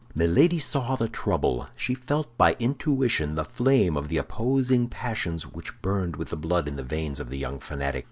Milady 0.15 0.57
saw 0.57 0.95
the 0.95 1.07
trouble. 1.07 1.67
She 1.75 1.93
felt 1.93 2.35
by 2.35 2.55
intuition 2.57 3.35
the 3.35 3.45
flame 3.45 3.95
of 3.95 4.07
the 4.07 4.17
opposing 4.17 4.87
passions 4.89 5.43
which 5.45 5.79
burned 5.83 6.15
with 6.15 6.29
the 6.29 6.37
blood 6.37 6.67
in 6.67 6.75
the 6.75 6.81
veins 6.81 7.19
of 7.19 7.29
the 7.29 7.37
young 7.37 7.59
fanatic. 7.59 7.99